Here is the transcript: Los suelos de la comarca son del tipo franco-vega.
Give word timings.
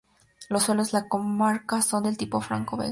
Los 0.49 0.63
suelos 0.63 0.91
de 0.93 0.97
la 1.01 1.07
comarca 1.07 1.83
son 1.83 2.05
del 2.05 2.17
tipo 2.17 2.41
franco-vega. 2.41 2.79